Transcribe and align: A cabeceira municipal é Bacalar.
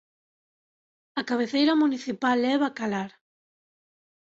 A 1.19 1.21
cabeceira 1.29 1.73
municipal 1.83 2.39
é 2.53 2.55
Bacalar. 2.63 3.11